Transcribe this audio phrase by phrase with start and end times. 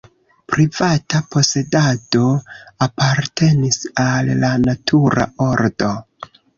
[0.53, 2.25] Privata posedado
[2.87, 5.97] apartenis al la natura ordo.